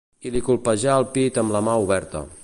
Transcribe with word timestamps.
I 0.27 0.29
li 0.35 0.39
colpeja 0.47 0.95
el 1.01 1.05
pit 1.17 1.37
amb 1.43 1.57
la 1.57 1.63
mà 1.69 1.77
oberta. 1.85 2.23